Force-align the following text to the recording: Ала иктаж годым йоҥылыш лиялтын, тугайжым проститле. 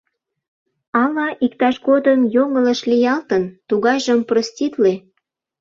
Ала 1.03 1.27
иктаж 1.45 1.75
годым 1.87 2.19
йоҥылыш 2.35 2.79
лиялтын, 2.89 3.43
тугайжым 3.67 4.19
проститле. 4.29 4.93